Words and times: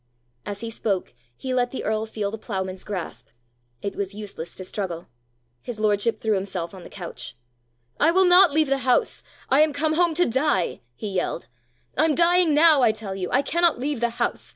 As 0.47 0.61
he 0.61 0.71
spoke 0.71 1.13
he 1.37 1.53
let 1.53 1.69
the 1.69 1.83
earl 1.83 2.07
feel 2.07 2.31
the 2.31 2.37
ploughman's 2.39 2.83
grasp: 2.83 3.27
it 3.83 3.95
was 3.95 4.15
useless 4.15 4.55
to 4.55 4.63
struggle. 4.63 5.09
His 5.61 5.79
lordship 5.79 6.19
threw 6.19 6.33
himself 6.33 6.73
on 6.73 6.81
the 6.83 6.89
couch. 6.89 7.37
"I 7.99 8.09
will 8.09 8.25
not 8.25 8.51
leave 8.51 8.65
the 8.69 8.79
house. 8.79 9.21
I 9.49 9.61
am 9.61 9.73
come 9.73 9.93
home 9.93 10.15
to 10.15 10.25
die," 10.25 10.81
he 10.95 11.09
yelled. 11.09 11.45
"I'm 11.95 12.15
dying 12.15 12.55
now, 12.55 12.81
I 12.81 12.91
tell 12.91 13.13
you. 13.13 13.29
I 13.31 13.43
cannot 13.43 13.77
leave 13.79 13.99
the 13.99 14.09
house! 14.09 14.49